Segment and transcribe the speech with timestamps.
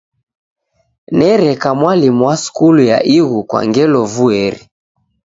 [1.17, 4.61] Nereka mwalimu wa skulu ya ighu kwa ngelo vueri.